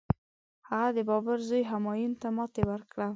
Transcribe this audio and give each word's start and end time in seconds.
هغه 0.69 0.89
د 0.95 0.99
بابر 1.09 1.37
زوی 1.47 1.63
همایون 1.71 2.13
ته 2.21 2.27
ماتي 2.35 2.63
ورکړه. 2.67 3.07